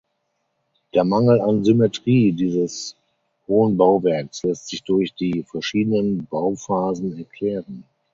Der 0.95 1.03
Mangel 1.03 1.39
an 1.41 1.63
Symmetrie 1.63 2.31
dieses 2.31 2.95
hohen 3.47 3.77
Bauwerks 3.77 4.41
lässt 4.41 4.67
sich 4.67 4.81
durch 4.81 5.13
die 5.13 5.43
verschiedenen 5.43 6.25
Bauphasen 6.25 7.19
erklären. 7.19 7.83